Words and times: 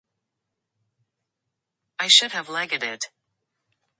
I 1.99 2.07
should 2.07 2.31
have 2.31 2.49
legged 2.49 2.81
it. 2.81 3.11